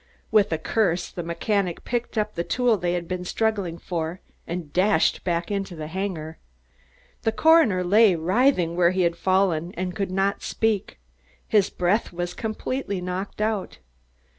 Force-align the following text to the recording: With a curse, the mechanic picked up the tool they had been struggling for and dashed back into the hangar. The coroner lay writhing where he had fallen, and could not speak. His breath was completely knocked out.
With 0.31 0.51
a 0.51 0.57
curse, 0.57 1.11
the 1.11 1.21
mechanic 1.21 1.83
picked 1.83 2.17
up 2.17 2.33
the 2.33 2.43
tool 2.43 2.75
they 2.75 2.93
had 2.93 3.07
been 3.07 3.23
struggling 3.23 3.77
for 3.77 4.19
and 4.47 4.73
dashed 4.73 5.23
back 5.23 5.51
into 5.51 5.75
the 5.75 5.85
hangar. 5.85 6.39
The 7.21 7.31
coroner 7.31 7.83
lay 7.83 8.15
writhing 8.15 8.75
where 8.75 8.89
he 8.89 9.03
had 9.03 9.15
fallen, 9.15 9.75
and 9.75 9.95
could 9.95 10.09
not 10.09 10.41
speak. 10.41 10.97
His 11.47 11.69
breath 11.69 12.11
was 12.11 12.33
completely 12.33 12.99
knocked 12.99 13.41
out. 13.41 13.77